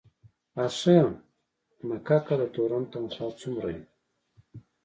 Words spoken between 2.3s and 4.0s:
د تورن تنخواه څومره وي؟